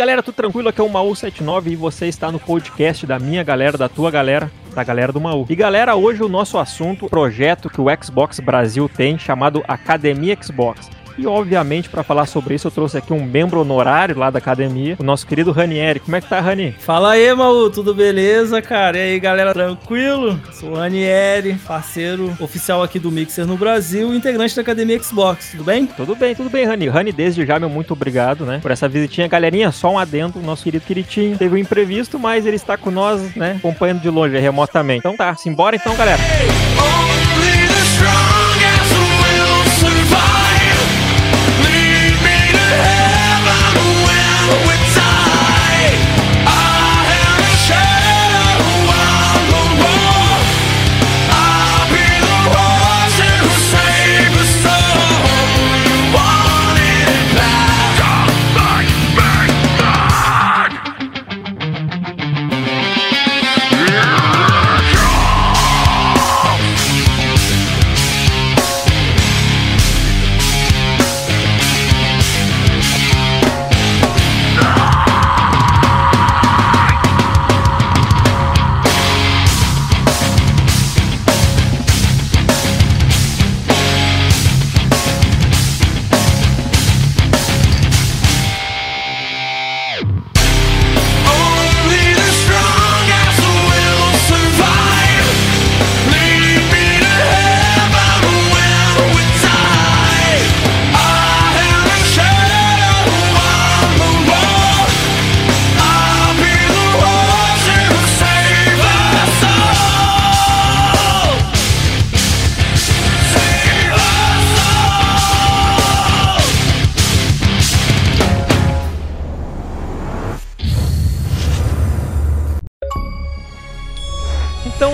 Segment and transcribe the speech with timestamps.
[0.00, 0.70] Galera, tudo tranquilo?
[0.70, 4.50] Aqui é o Maú79 e você está no podcast da minha galera, da tua galera,
[4.74, 5.44] da galera do Maú.
[5.46, 10.88] E galera, hoje o nosso assunto, projeto que o Xbox Brasil tem chamado Academia Xbox.
[11.20, 14.96] E obviamente, para falar sobre isso, eu trouxe aqui um membro honorário lá da academia,
[14.98, 16.00] o nosso querido Ranieri.
[16.00, 16.74] Como é que tá, Rani?
[16.78, 18.96] Fala aí, Maú, tudo beleza, cara?
[18.96, 20.40] E aí, galera, tranquilo?
[20.50, 25.64] Sou o Ranieri, parceiro oficial aqui do Mixer no Brasil, integrante da academia Xbox, tudo
[25.64, 25.84] bem?
[25.84, 26.88] Tudo bem, tudo bem, Rani.
[26.88, 29.28] Rani, desde já, meu muito obrigado, né, por essa visitinha.
[29.28, 32.90] Galerinha, só um adendo, o nosso querido Quiritinho teve um imprevisto, mas ele está com
[32.90, 35.00] nós, né, acompanhando de longe, remotamente.
[35.00, 36.22] Então tá, simbora então, galera.
[36.78, 38.39] Only the strongest
[42.70, 42.99] me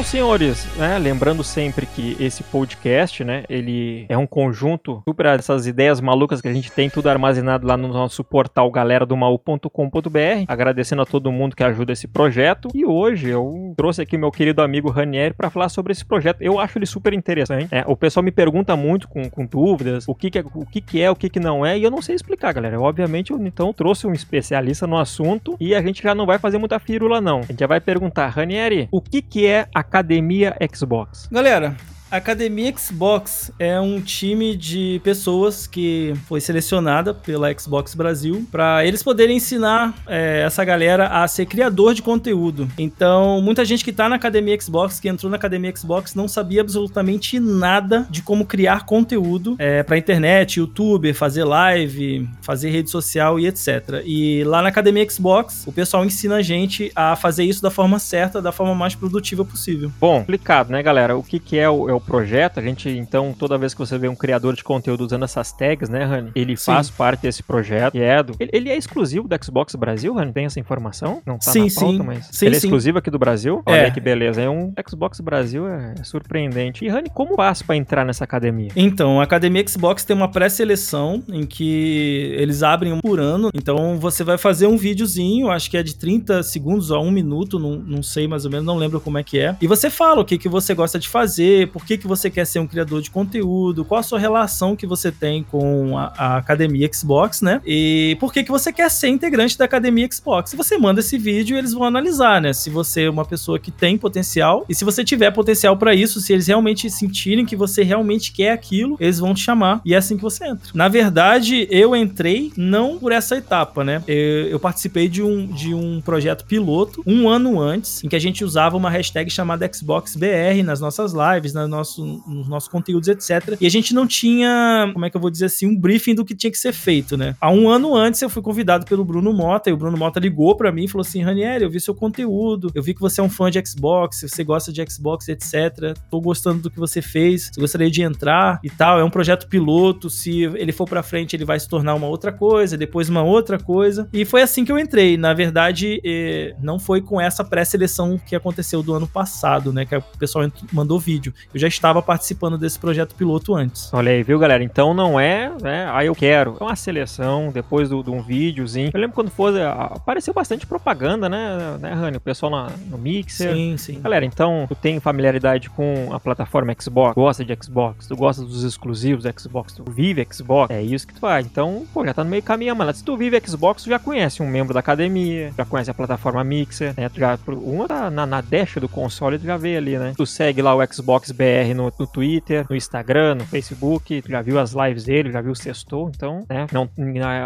[0.06, 6.00] senhores, né, lembrando sempre que esse podcast, né, ele é um conjunto super essas ideias
[6.00, 10.44] malucas que a gente tem tudo armazenado lá no nosso portal galera do maú.com.br.
[10.46, 12.68] Agradecendo a todo mundo que ajuda esse projeto.
[12.74, 16.40] E hoje eu trouxe aqui meu querido amigo Ranieri para falar sobre esse projeto.
[16.40, 17.68] Eu acho ele super interessante.
[17.74, 20.80] É, o pessoal me pergunta muito com, com dúvidas o que, que é, o que,
[20.80, 22.80] que é, o que, que não é, e eu não sei explicar, galera.
[22.80, 26.58] Obviamente, eu então trouxe um especialista no assunto e a gente já não vai fazer
[26.58, 27.40] muita firula, não.
[27.40, 29.66] A gente já vai perguntar, Ranieri, o que, que é
[30.06, 31.28] Academia Xbox?
[31.32, 31.76] Galera,
[32.10, 39.02] Academia Xbox é um time de pessoas que foi selecionada pela Xbox Brasil para eles
[39.02, 42.68] poderem ensinar é, essa galera a ser criador de conteúdo.
[42.78, 46.60] Então, muita gente que tá na Academia Xbox, que entrou na Academia Xbox, não sabia
[46.60, 53.40] absolutamente nada de como criar conteúdo é, para internet, YouTube, fazer live, fazer rede social
[53.40, 54.02] e etc.
[54.04, 57.98] E lá na Academia Xbox, o pessoal ensina a gente a fazer isso da forma
[57.98, 59.90] certa, da forma mais produtiva possível.
[60.00, 61.16] Bom, explicado, né, galera?
[61.16, 62.58] O que, que é, o, é o projeto?
[62.58, 65.88] A gente, então, toda vez que você vê um criador de conteúdo usando essas tags,
[65.88, 66.30] né, Rani?
[66.34, 66.72] Ele Sim.
[66.72, 67.94] faz parte desse projeto.
[67.96, 68.34] E é do...
[68.38, 70.32] ele, ele é exclusivo do Xbox Brasil, Rani?
[70.32, 71.20] Tem essa informação?
[71.26, 72.02] Não tá Sim, na pauta, sim.
[72.02, 72.28] mas.
[72.32, 72.66] Sim, ele é sim.
[72.66, 73.62] exclusivo aqui do Brasil?
[73.66, 73.90] Olha É.
[73.90, 74.40] que beleza.
[74.40, 76.84] É um Xbox Brasil é, é surpreendente.
[76.84, 78.70] E, Rani, como faz pra entrar nessa academia?
[78.76, 83.50] Então, a Academia Xbox tem uma pré-seleção em que eles abrem um por ano.
[83.54, 87.58] Então, você vai fazer um videozinho, acho que é de 30 segundos a um minuto,
[87.58, 89.56] não, não sei mais ou menos, não lembro como é que é.
[89.60, 92.46] E você fala o que, que você gosta de fazer, por que, que você quer
[92.46, 96.36] ser um criador de conteúdo, qual a sua relação que você tem com a, a
[96.38, 97.60] Academia Xbox, né?
[97.64, 100.50] E por que, que você quer ser integrante da Academia Xbox.
[100.50, 102.52] Se você manda esse vídeo, eles vão analisar, né?
[102.52, 106.20] Se você é uma pessoa que tem potencial e se você tiver potencial pra isso,
[106.20, 109.96] se eles realmente sentirem que você realmente quer aquilo, eles vão te chamar e é
[109.96, 110.70] assim que você entra.
[110.74, 114.02] Na verdade, eu entrei não por essa etapa, né?
[114.06, 118.20] Eu, eu participei de um, de um projeto piloto um ano antes, em que a
[118.20, 123.56] gente usava uma hashtag chamada XboxBR nas nossas lives, nas nosso, nos nossos conteúdos, etc.
[123.60, 126.24] E a gente não tinha, como é que eu vou dizer assim, um briefing do
[126.24, 127.36] que tinha que ser feito, né?
[127.40, 130.56] Há um ano antes eu fui convidado pelo Bruno Mota e o Bruno Mota ligou
[130.56, 133.24] pra mim e falou assim: Ranieri, eu vi seu conteúdo, eu vi que você é
[133.24, 135.96] um fã de Xbox, você gosta de Xbox, etc.
[136.10, 138.98] Tô gostando do que você fez, você gostaria de entrar e tal.
[138.98, 142.32] É um projeto piloto, se ele for pra frente, ele vai se tornar uma outra
[142.32, 144.08] coisa, depois uma outra coisa.
[144.12, 145.16] E foi assim que eu entrei.
[145.16, 149.84] Na verdade, eh, não foi com essa pré-seleção que aconteceu do ano passado, né?
[149.84, 151.32] Que o pessoal mandou vídeo.
[151.52, 153.92] Eu já já estava participando desse projeto piloto antes.
[153.92, 154.62] Olha aí, viu, galera?
[154.62, 155.88] Então não é, né?
[155.92, 156.56] Ah, eu quero.
[156.60, 158.90] É uma seleção depois de um videozinho.
[158.92, 162.16] Eu lembro quando foi, apareceu bastante propaganda, né, né, Rani?
[162.16, 163.52] O pessoal na, no Mixer.
[163.52, 164.00] Sim, sim.
[164.00, 168.64] Galera, então tu tem familiaridade com a plataforma Xbox, gosta de Xbox, tu gosta dos
[168.64, 171.46] exclusivos Xbox, tu vive Xbox, é isso que tu faz.
[171.46, 172.92] Então, pô, já tá no meio caminho, mano.
[172.92, 176.42] Se tu vive Xbox, tu já conhece um membro da academia, já conhece a plataforma
[176.44, 177.08] Mixer, né?
[177.08, 180.12] Tu já, uma tá na, na dash do console, tu já vê ali, né?
[180.16, 184.58] Tu segue lá o Xbox BR no, no Twitter, no Instagram, no Facebook, já viu
[184.58, 186.66] as lives dele, já viu o sextou, então, né?
[186.72, 186.88] Não,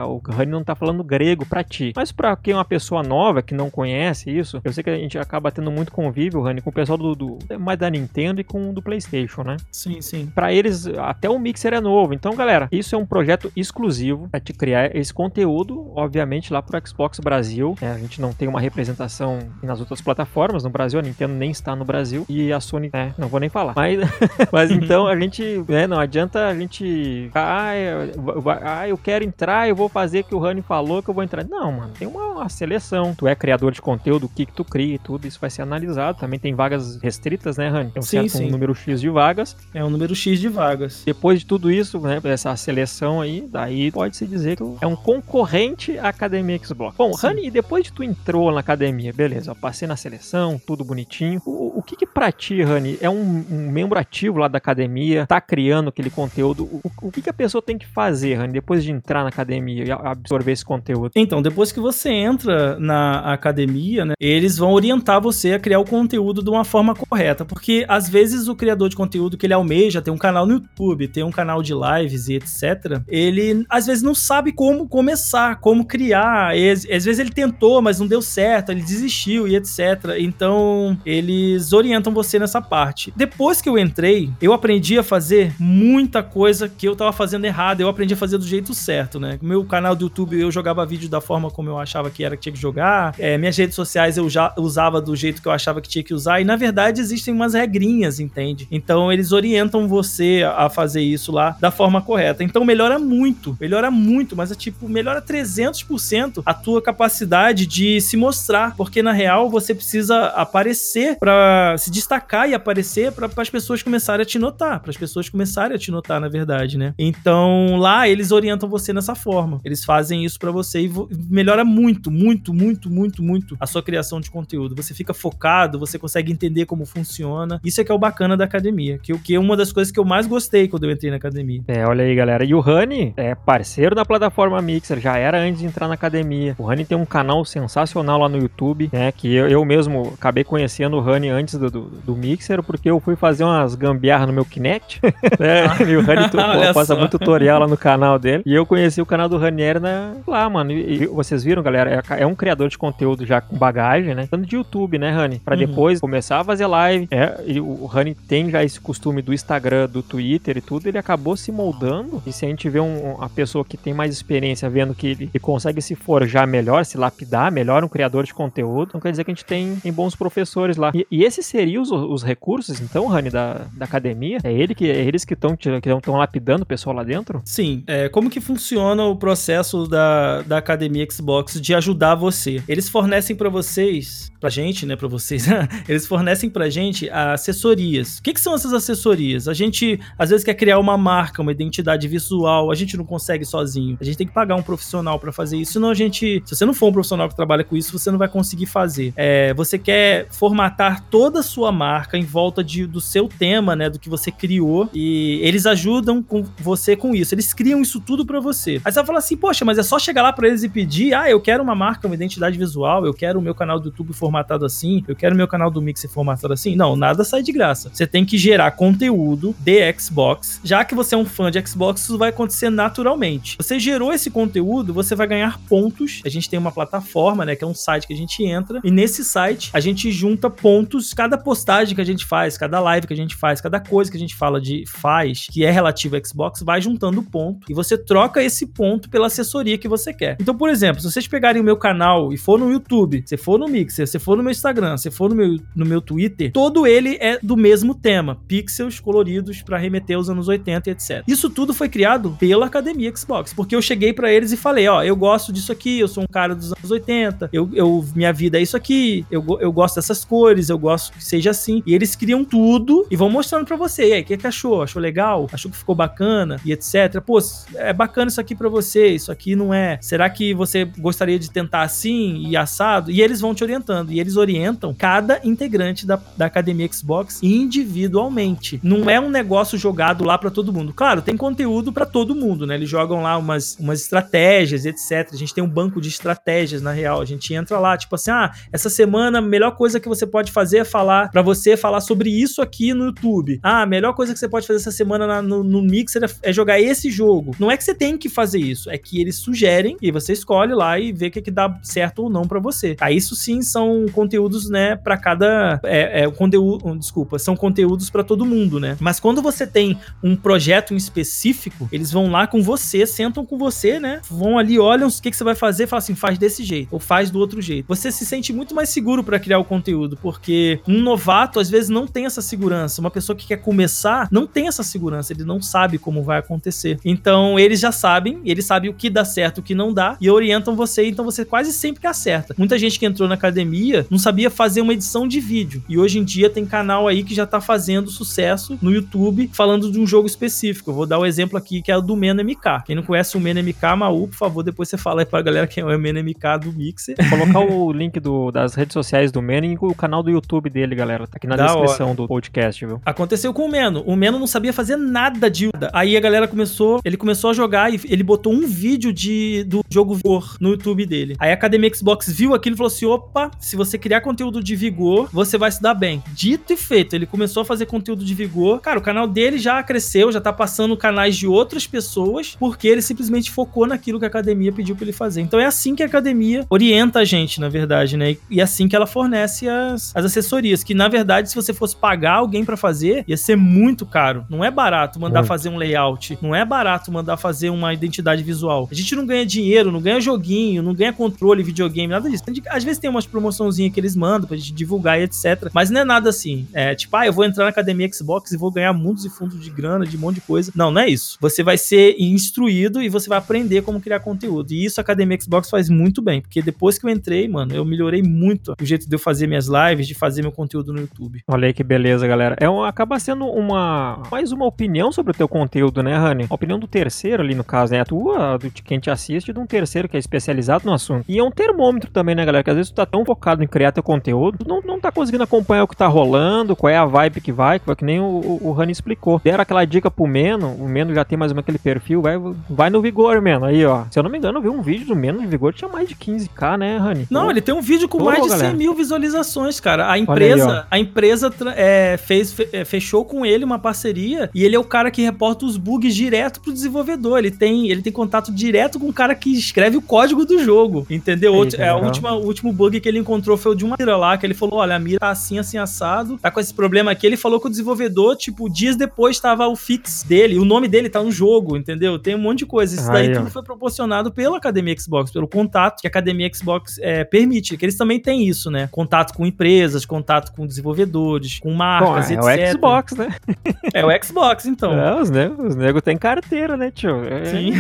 [0.09, 1.93] o Rani não tá falando grego pra ti.
[1.95, 4.97] Mas pra quem é uma pessoa nova que não conhece isso, eu sei que a
[4.97, 8.45] gente acaba tendo muito convívio, Rani, com o pessoal do, do mais da Nintendo e
[8.45, 9.57] com o do PlayStation, né?
[9.71, 10.27] Sim, sim.
[10.35, 12.15] Pra eles, até o Mixer é novo.
[12.15, 16.81] Então, galera, isso é um projeto exclusivo pra te criar esse conteúdo, obviamente, lá pro
[16.87, 17.75] Xbox Brasil.
[17.81, 20.65] É, a gente não tem uma representação nas outras plataformas.
[20.65, 22.25] No Brasil, a Nintendo nem está no Brasil.
[22.29, 23.75] E a Sony, é, não vou nem falar.
[23.77, 24.00] Mas,
[24.53, 27.31] mas então a gente, né, não adianta a gente.
[27.35, 31.11] Ah, eu, ah, eu quero entrar, eu vou fazer o que o Rani falou que
[31.11, 31.45] eu vou entrar.
[31.45, 33.15] Não, mano, tem uma, uma seleção.
[33.15, 35.63] Tu é criador de conteúdo, o que, que tu cria e tudo, isso vai ser
[35.63, 36.19] analisado.
[36.19, 37.91] Também tem vagas restritas, né, Rani?
[37.91, 38.47] Tem um sim, certo sim.
[38.47, 39.57] Um número X de vagas.
[39.75, 41.03] É um número X de vagas.
[41.05, 45.99] Depois de tudo isso, né, essa seleção aí, daí pode-se dizer que é um concorrente
[45.99, 46.97] à Academia Xbox.
[46.97, 47.27] Bom, sim.
[47.27, 51.41] Rani, depois de tu entrou na academia, beleza, eu passei na seleção, tudo bonitinho.
[51.45, 55.27] O, o que que pra ti, Rani, é um, um, membro ativo lá da academia,
[55.27, 56.65] tá criando aquele conteúdo?
[56.65, 59.85] O, o que que a pessoa tem que fazer, Rani, depois de entrar na academia
[59.85, 61.11] e absorver esse conteúdo?
[61.15, 65.85] Então, depois que você entra na academia, né, eles vão orientar você a criar o
[65.85, 70.03] conteúdo de uma forma correta, porque às vezes o criador de conteúdo que ele almeja
[70.03, 73.01] tem um canal no YouTube, tem um canal de lives e etc.
[73.09, 76.57] Ele às vezes não sabe como começar, como criar.
[76.57, 80.17] E, às vezes ele tentou, mas não deu certo, ele desistiu e etc.
[80.19, 83.13] Então, eles orientam você nessa parte.
[83.17, 87.81] Depois que eu entrei, eu aprendi a fazer muita coisa que eu tava fazendo errado.
[87.81, 89.39] Eu aprendi a fazer do jeito certo, né?
[89.43, 92.43] Meu canal do YouTube eu jogava vídeo da forma como eu achava que era que
[92.43, 93.15] tinha que jogar.
[93.19, 96.15] É, minhas redes sociais eu já usava do jeito que eu achava que tinha que
[96.15, 96.41] usar.
[96.41, 98.67] E na verdade existem umas regrinhas, entende?
[98.71, 102.43] Então eles orientam você a fazer isso lá da forma correta.
[102.43, 108.17] Então melhora muito, melhora muito, mas é tipo, melhora 300% a tua capacidade de se
[108.17, 113.70] mostrar, porque na real você precisa aparecer para se destacar e aparecer para as pessoas
[113.83, 116.95] começarem a te notar, para as pessoas começarem a te notar, na verdade, né?
[116.99, 119.61] Então lá eles orientam você nessa forma.
[119.65, 120.93] Eles fazem isso para você e
[121.29, 124.75] melhora muito, muito, muito, muito, muito a sua criação de conteúdo.
[124.75, 127.61] Você fica focado, você consegue entender como funciona.
[127.65, 129.93] Isso é que é o bacana da academia, que o que é uma das coisas
[129.93, 131.63] que eu mais gostei quando eu entrei na academia.
[131.69, 132.45] É, olha aí, galera.
[132.45, 136.55] E o Rani é parceiro da plataforma Mixer, já era antes de entrar na academia.
[136.59, 139.13] O Rani tem um canal sensacional lá no YouTube, né?
[139.13, 143.01] Que eu, eu mesmo acabei conhecendo o Rani antes do, do, do, Mixer, porque eu
[143.01, 145.01] fui fazer umas gambiarras no meu Kinect.
[145.39, 145.71] né?
[145.91, 146.29] E o Rani
[146.75, 148.43] passa muito tutorial lá no canal dele.
[148.47, 150.73] E eu conheci o canal do Ranieri na, lá, mano.
[150.73, 152.03] E, e, vocês viram, galera?
[152.09, 154.29] É, é, um criador de conteúdo já com bagagem, né?
[154.31, 155.41] Tanto de YouTube, né, Rani?
[155.41, 155.67] Pra uhum.
[155.67, 157.09] depois começar a fazer live.
[157.11, 160.87] É, e o Rani tem já esse costume do Instagram, do Twitter e tudo.
[160.87, 162.23] Ele acabou se moldando.
[162.27, 165.31] E se a gente vê um, uma pessoa que tem mais experiência vendo que ele,
[165.33, 169.25] ele consegue se forjar melhor, se lapidar melhor, um criador de conteúdo, então quer dizer
[169.25, 170.93] que a gente tem, tem bons professores lá.
[170.95, 173.40] E, e esses seriam os, os recursos, então, Rani, da,
[173.73, 174.39] da academia?
[174.43, 177.43] É, ele que, é eles que estão que estão lapidando o pessoal lá dentro?
[177.45, 177.83] Sim.
[177.87, 182.63] É, como que funciona o processo da, da academia Xbox de ajudar você?
[182.69, 185.47] Eles fornecem para vocês, pra gente, né, para vocês,
[185.89, 188.19] eles fornecem pra gente assessorias.
[188.19, 189.49] O que, que são essas assessorias?
[189.49, 193.45] A gente, às vezes, quer criar uma marca, uma identidade visual, a gente não consegue
[193.45, 193.97] sozinho.
[194.01, 196.65] A gente tem que pagar um profissional para fazer isso, senão a gente, se você
[196.65, 199.13] não for um profissional que trabalha com isso, você não vai conseguir fazer.
[199.17, 203.89] É, você quer formatar toda a sua marca em volta de, do seu tema, né,
[203.89, 207.35] do que você criou, e eles ajudam com você com isso.
[207.35, 208.81] Eles criam isso tudo para você.
[208.85, 211.15] Aí você vai falar assim, poxa, mas é só chegar lá para eles e pedir,
[211.15, 214.13] ah, eu quero uma marca, uma identidade visual, eu quero o meu canal do YouTube
[214.13, 216.77] formatado assim, eu quero o meu canal do Mixer formatado assim.
[216.77, 217.91] Não, nada sai de graça.
[217.93, 220.61] Você tem que gerar conteúdo de Xbox.
[220.65, 223.57] Já que você é um fã de Xbox, isso vai acontecer naturalmente.
[223.59, 226.23] Você gerou esse conteúdo, você vai ganhar pontos.
[226.25, 228.91] A gente tem uma plataforma, né, que é um site que a gente entra, e
[228.91, 233.13] nesse site a gente junta pontos, cada postagem que a gente faz, cada live que
[233.13, 236.25] a gente faz, cada coisa que a gente fala de faz, que é relativo ao
[236.25, 240.37] Xbox, vai juntando ponto e você troca esse ponto pela assessoria que você quer.
[240.41, 243.59] Então, por exemplo, se vocês pegarem o meu canal e for no YouTube, se for
[243.59, 246.87] no Mixer, se for no meu Instagram, se for no meu, no meu Twitter, todo
[246.87, 251.25] ele é do mesmo tema, pixels coloridos para remeter aos anos 80 e etc.
[251.27, 255.03] Isso tudo foi criado pela Academia Xbox, porque eu cheguei para eles e falei, ó,
[255.03, 258.59] eu gosto disso aqui, eu sou um cara dos anos 80, eu, eu minha vida
[258.59, 261.83] é isso aqui, eu, eu gosto dessas cores, eu gosto que seja assim.
[261.87, 264.09] E eles criam tudo e vão mostrando para você.
[264.09, 264.83] E aí, o que, que achou?
[264.83, 265.47] Achou legal?
[265.53, 266.61] Achou que ficou bacana?
[266.65, 267.21] E etc.
[267.25, 267.39] Pô,
[267.75, 269.99] é bacana isso aqui para você, isso aqui não é.
[270.01, 273.11] Será que você gostaria de tentar assim e assado?
[273.11, 274.13] E eles vão te orientando.
[274.13, 278.81] E eles orientam cada integrante da, da academia Xbox individualmente.
[278.83, 280.93] Não é um negócio jogado lá para todo mundo.
[280.93, 282.75] Claro, tem conteúdo para todo mundo, né?
[282.75, 285.31] Eles jogam lá umas, umas estratégias, etc.
[285.33, 287.21] A gente tem um banco de estratégias, na real.
[287.21, 290.53] A gente entra lá, tipo assim, ah, essa semana a melhor coisa que você pode
[290.53, 293.59] fazer é falar para você falar sobre isso aqui no YouTube.
[293.63, 296.53] Ah, a melhor coisa que você pode fazer essa semana na, no, no Mixer é,
[296.53, 297.55] jogar esse jogo.
[297.59, 300.75] Não é que você tem que fazer isso, é que eles sugerem e você escolhe
[300.75, 302.97] lá e vê o que, que dá certo ou não para você.
[303.01, 308.23] Aí isso sim são conteúdos, né, para cada é, é conteúdo, desculpa, são conteúdos para
[308.23, 308.97] todo mundo, né?
[309.01, 313.57] Mas quando você tem um projeto em específico, eles vão lá com você, sentam com
[313.57, 314.21] você, né?
[314.29, 316.99] Vão ali, olham o que, que você vai fazer, falam assim, faz desse jeito ou
[316.99, 317.87] faz do outro jeito.
[317.89, 321.89] Você se sente muito mais seguro para criar o conteúdo, porque um novato às vezes
[321.89, 322.90] não tem essa segurança.
[322.99, 326.99] Uma pessoa que quer começar não tem essa segurança, ele não sabe como vai acontecer.
[327.05, 330.31] Então eles já sabem, eles sabem o que dá certo, o que não dá e
[330.31, 332.55] orientam você, então você quase sempre acerta.
[332.57, 336.19] Muita gente que entrou na academia não sabia fazer uma edição de vídeo e hoje
[336.19, 340.07] em dia tem canal aí que já tá fazendo sucesso no YouTube falando de um
[340.07, 340.91] jogo específico.
[340.91, 342.85] Eu vou dar o um exemplo aqui que é o do Meno MK.
[342.85, 345.67] Quem não conhece o Meno MK, Maú, por favor, depois você fala aí pra galera
[345.67, 347.17] quem é o Meno MK do Mixer.
[347.29, 350.69] Vou colocar o link do, das redes sociais do Meno e o canal do YouTube
[350.71, 351.27] dele, galera.
[351.27, 352.17] Tá aqui na da descrição hora.
[352.17, 353.01] do podcast, viu?
[353.05, 354.03] Aconteceu com o Meno.
[354.07, 355.71] O Meno não sabia fazer nada de.
[355.93, 359.83] Aí a galera começou, ele começou a jogar e ele botou um vídeo de, do
[359.91, 361.37] jogo Vigor no YouTube dele.
[361.39, 364.77] Aí a Academia Xbox viu aquilo e falou assim: opa, se você criar conteúdo de
[364.77, 366.23] Vigor, você vai se dar bem.
[366.33, 368.81] Dito e feito, ele começou a fazer conteúdo de Vigor.
[368.81, 373.03] Cara, o canal dele já cresceu, já tá passando canais de outras pessoas, porque ele
[373.03, 375.41] simplesmente focou naquilo que a academia pediu pra ele fazer.
[375.41, 378.37] Então é assim que a academia orienta a gente, na verdade, né?
[378.51, 381.97] E é assim que ela fornece as, as assessorias, que na verdade, se você fosse
[381.97, 384.45] pagar alguém para fazer, ia ser muito caro.
[384.49, 388.89] Não é barato mandar fazer um layout, não é barato mandar fazer uma identidade visual.
[388.91, 392.45] A gente não ganha dinheiro, não ganha joguinho, não ganha controle, videogame, nada disso.
[392.69, 395.71] Às vezes tem umas promoçãozinhas que eles mandam pra gente divulgar e etc.
[395.73, 396.67] Mas não é nada assim.
[396.73, 399.61] É tipo, ah, eu vou entrar na academia Xbox e vou ganhar mundos e fundos
[399.63, 400.73] de grana, de um monte de coisa.
[400.75, 401.39] Não, não é isso.
[401.41, 404.73] Você vai ser instruído e você vai aprender como criar conteúdo.
[404.73, 407.85] E isso a academia Xbox faz muito bem, porque depois que eu entrei, mano, eu
[407.85, 411.43] melhorei muito o jeito de eu fazer minhas lives, de fazer meu conteúdo no YouTube.
[411.47, 412.50] Olha aí que beleza, galera.
[412.59, 416.47] É um, acaba sendo uma mais uma opinião sobre o teu conteúdo, né, Rani?
[416.49, 418.01] A opinião do terceiro ali no caso, né?
[418.01, 421.25] A tua, do quem te assiste, de um terceiro que é especializado no assunto.
[421.29, 422.65] E é um termômetro também, né, galera?
[422.65, 425.13] Que às vezes tu tá tão focado em criar teu conteúdo, tu não, não tá
[425.13, 428.05] conseguindo acompanhar o que tá rolando, qual é a vibe que vai, que, vai, que
[428.05, 429.41] nem o, o, o Rani explicou.
[429.43, 432.35] Deram aquela dica pro Meno, o Meno já tem mais ou menos aquele perfil, vai,
[432.69, 433.67] vai no Vigor, Meno.
[433.67, 434.05] Aí, ó.
[434.11, 436.09] Se eu não me engano, eu vi um vídeo do Meno de Vigor, tinha mais
[436.09, 437.27] de 15k, né, Rani?
[437.31, 437.51] Não, Pô.
[437.51, 438.71] ele tem um vídeo com Pô, mais de galera.
[438.71, 440.11] 100 mil visualizações, cara.
[440.11, 442.40] A empresa, aí, a empresa é, fez,
[442.73, 446.15] é, fechou com ele uma parceria e ele é o cara que reporta os bugs
[446.15, 447.39] direto pro desenvolvedor.
[447.39, 451.07] Ele tem, ele tem contato direto com o cara que escreve o código do jogo,
[451.11, 451.63] entendeu?
[451.63, 454.37] Eita, é, última, o último bug que ele encontrou foi o de uma mira lá,
[454.37, 457.27] que ele falou, olha, a mira tá assim, assim, assado, tá com esse problema aqui.
[457.27, 461.09] Ele falou que o desenvolvedor, tipo, dias depois tava o fix dele, o nome dele
[461.09, 462.19] tá no jogo, entendeu?
[462.19, 462.95] Tem um monte de coisa.
[462.95, 467.25] Isso daí tudo foi proporcionado pela Academia Xbox, pelo contato que a Academia Xbox é,
[467.25, 468.89] permite, que eles também têm isso, né?
[468.91, 472.75] Contato com empresas, contato com desenvolvedores, com marcas, é etc.
[472.75, 473.29] O Xbox, né?
[473.95, 474.93] é o Xbox, então.
[474.93, 477.25] É, os negros, os negros têm carteira, né, tio?
[477.25, 477.73] É, Sim.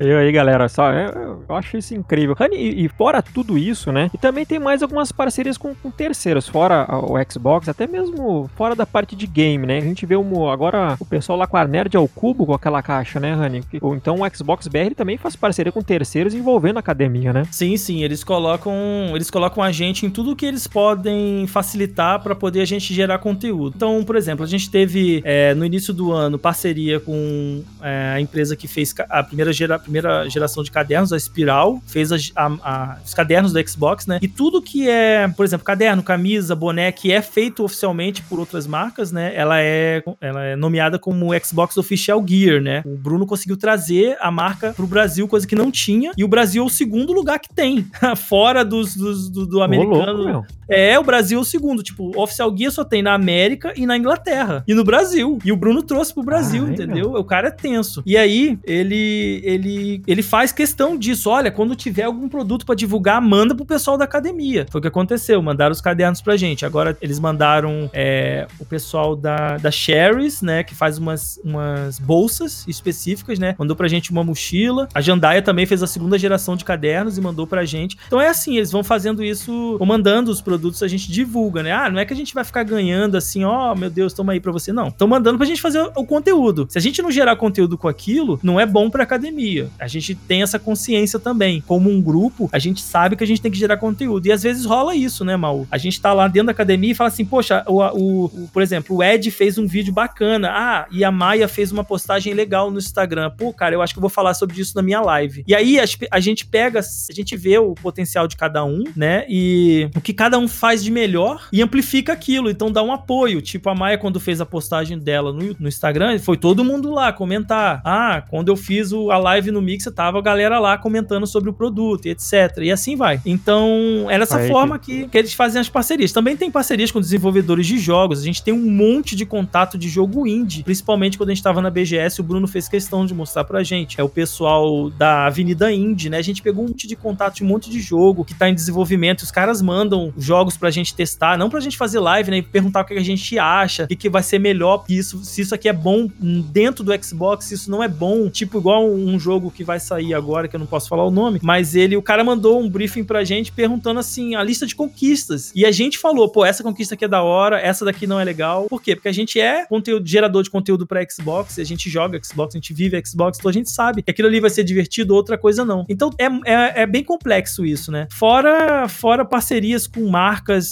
[0.00, 2.36] eu aí, galera, só, eu, eu acho isso incrível.
[2.52, 4.10] E, e, fora tudo isso, né?
[4.12, 8.74] E também tem mais algumas parcerias com, com, terceiros, fora o Xbox, até mesmo fora
[8.74, 9.78] da parte de game, né?
[9.78, 12.82] A gente vê um, agora o pessoal lá com a Nerd ao cubo com aquela
[12.82, 13.62] caixa, né, Rani?
[13.80, 17.42] Ou então o Xbox BR também faz parceria com terceiros envolvendo a academia, né?
[17.50, 18.74] Sim, sim, eles colocam,
[19.14, 23.18] eles colocam a gente em tudo que eles podem facilitar para poder a gente gerar
[23.18, 23.57] conteúdo.
[23.66, 28.20] Então, por exemplo, a gente teve é, no início do ano parceria com é, a
[28.20, 32.16] empresa que fez a primeira, gera, a primeira geração de cadernos, a Spiral, fez a,
[32.36, 34.18] a, os cadernos do Xbox, né?
[34.22, 38.66] E tudo que é, por exemplo, caderno, camisa, boné, que é feito oficialmente por outras
[38.66, 39.34] marcas, né?
[39.34, 42.82] Ela é, ela é nomeada como Xbox Official Gear, né?
[42.84, 46.62] O Bruno conseguiu trazer a marca pro Brasil, coisa que não tinha, e o Brasil
[46.62, 47.86] é o segundo lugar que tem,
[48.16, 50.22] fora dos, dos do, do, americano.
[50.22, 51.82] Louco, é, o Brasil é o segundo.
[51.82, 54.64] Tipo, o Oficial Guia só tem na América e na Inglaterra.
[54.66, 55.38] E no Brasil.
[55.44, 57.14] E o Bruno trouxe pro Brasil, ah, entendeu?
[57.14, 58.02] O cara é tenso.
[58.04, 61.30] E aí, ele, ele, ele faz questão disso.
[61.30, 64.66] Olha, quando tiver algum produto para divulgar, manda pro pessoal da academia.
[64.70, 65.40] Foi o que aconteceu.
[65.42, 66.66] Mandaram os cadernos pra gente.
[66.66, 70.62] Agora, eles mandaram é, o pessoal da, da Sherry's, né?
[70.62, 73.54] Que faz umas, umas bolsas específicas, né?
[73.58, 74.88] Mandou pra gente uma mochila.
[74.94, 77.96] A Jandaia também fez a segunda geração de cadernos e mandou pra gente.
[78.06, 81.72] Então é assim, eles vão fazendo isso, ou mandando os produtos, a gente divulga, né?
[81.72, 84.32] Ah, não é que a gente vai ficar ganhando assim ó, oh, meu Deus, toma
[84.32, 84.72] aí pra você.
[84.72, 84.88] Não.
[84.88, 86.66] Estão mandando pra gente fazer o conteúdo.
[86.68, 89.68] Se a gente não gerar conteúdo com aquilo, não é bom pra academia.
[89.78, 91.62] A gente tem essa consciência também.
[91.66, 94.26] Como um grupo, a gente sabe que a gente tem que gerar conteúdo.
[94.26, 95.66] E às vezes rola isso, né, Mal?
[95.70, 98.62] A gente tá lá dentro da academia e fala assim, poxa, o, o, o, por
[98.62, 100.50] exemplo, o Ed fez um vídeo bacana.
[100.52, 103.30] Ah, e a Maia fez uma postagem legal no Instagram.
[103.30, 105.44] Pô, cara, eu acho que eu vou falar sobre isso na minha live.
[105.46, 109.24] E aí a, a gente pega, a gente vê o potencial de cada um, né?
[109.28, 112.50] E o que cada um faz de melhor e amplifica aquilo.
[112.50, 113.40] Então dá um apoio.
[113.40, 117.12] Tipo, a Maia, quando fez a postagem dela no, no Instagram, foi todo mundo lá
[117.12, 117.80] comentar.
[117.84, 121.50] Ah, quando eu fiz o, a live no Mix, tava a galera lá comentando sobre
[121.50, 122.58] o produto e etc.
[122.62, 123.20] E assim vai.
[123.24, 126.12] Então, é dessa aí, forma que, que eles fazem as parcerias.
[126.12, 128.20] Também tem parcerias com desenvolvedores de jogos.
[128.20, 131.60] A gente tem um monte de contato de jogo indie, principalmente quando a gente tava
[131.60, 134.00] na BGS, o Bruno fez questão de mostrar pra gente.
[134.00, 136.18] É o pessoal da Avenida Indie, né?
[136.18, 138.54] A gente pegou um monte de contato de um monte de jogo que tá em
[138.54, 139.22] desenvolvimento.
[139.22, 142.38] Os caras mandam jogos pra gente testar, não pra gente fazer live, né?
[142.38, 145.54] E perguntar o que a gente acha, o que vai ser melhor isso, se isso
[145.54, 148.28] aqui é bom dentro do Xbox, se isso não é bom.
[148.28, 151.40] Tipo, igual um jogo que vai sair agora, que eu não posso falar o nome,
[151.42, 155.52] mas ele, o cara mandou um briefing pra gente perguntando assim, a lista de conquistas.
[155.54, 158.24] E a gente falou, pô, essa conquista aqui é da hora, essa daqui não é
[158.24, 158.66] legal.
[158.68, 158.94] Por quê?
[158.94, 162.58] Porque a gente é conteúdo, gerador de conteúdo pra Xbox, a gente joga Xbox, a
[162.58, 165.64] gente vive Xbox, então a gente sabe que aquilo ali vai ser divertido, outra coisa
[165.64, 165.84] não.
[165.88, 168.06] Então é, é, é bem complexo isso, né?
[168.10, 170.27] Fora, fora parcerias com marcas,